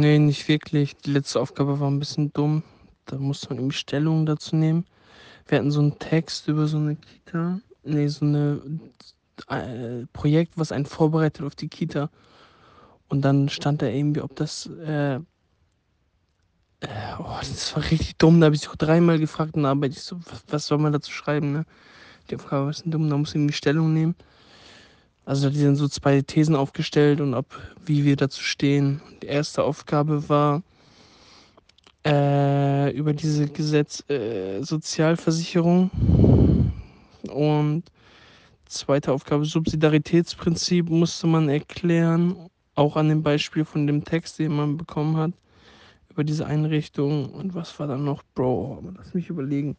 [0.00, 0.96] Nee, nicht wirklich.
[0.96, 2.62] Die letzte Aufgabe war ein bisschen dumm.
[3.04, 4.86] Da musste man irgendwie Stellung dazu nehmen.
[5.46, 7.60] Wir hatten so einen Text über so eine Kita.
[7.84, 8.62] Nee, so eine
[9.48, 12.08] äh, Projekt, was einen vorbereitet auf die Kita.
[13.08, 14.70] Und dann stand da irgendwie, ob das.
[14.86, 15.20] Äh, äh,
[17.18, 18.40] oh, das war richtig dumm.
[18.40, 20.94] Da habe ich auch dreimal gefragt und dann arbeite ich so, was, was soll man
[20.94, 21.66] dazu schreiben, ne?
[22.30, 24.14] Die Aufgabe war ein bisschen dumm, da muss ich irgendwie Stellung nehmen.
[25.30, 27.46] Also die sind so zwei Thesen aufgestellt und ob
[27.86, 29.00] wie wir dazu stehen.
[29.22, 30.64] Die erste Aufgabe war
[32.04, 35.88] äh, über diese Gesetz äh, Sozialversicherung
[37.32, 37.84] und
[38.66, 42.34] zweite Aufgabe Subsidiaritätsprinzip musste man erklären,
[42.74, 45.30] auch an dem Beispiel von dem Text, den man bekommen hat
[46.08, 49.76] über diese Einrichtung und was war dann noch, Bro, lass mich überlegen.